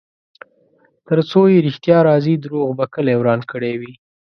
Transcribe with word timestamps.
ترڅو 1.07 1.41
چې 1.51 1.63
ریښتیا 1.67 1.97
راځي، 2.09 2.35
دروغو 2.37 2.71
به 2.79 2.85
کلی 2.93 3.15
وران 3.17 3.39
کړی 3.51 3.73
وي. 3.79 3.91